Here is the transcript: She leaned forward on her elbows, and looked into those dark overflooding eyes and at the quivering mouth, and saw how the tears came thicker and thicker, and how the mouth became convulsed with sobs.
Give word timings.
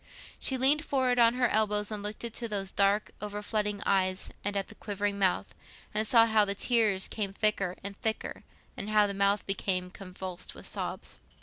She 0.39 0.57
leaned 0.57 0.83
forward 0.83 1.19
on 1.19 1.35
her 1.35 1.47
elbows, 1.49 1.91
and 1.91 2.01
looked 2.01 2.23
into 2.23 2.47
those 2.47 2.71
dark 2.71 3.11
overflooding 3.21 3.83
eyes 3.85 4.31
and 4.43 4.57
at 4.57 4.67
the 4.67 4.73
quivering 4.73 5.19
mouth, 5.19 5.53
and 5.93 6.07
saw 6.07 6.25
how 6.25 6.43
the 6.43 6.55
tears 6.55 7.07
came 7.07 7.33
thicker 7.33 7.75
and 7.83 7.95
thicker, 7.95 8.41
and 8.75 8.89
how 8.89 9.05
the 9.05 9.13
mouth 9.13 9.45
became 9.45 9.91
convulsed 9.91 10.55
with 10.55 10.65
sobs. 10.67 11.19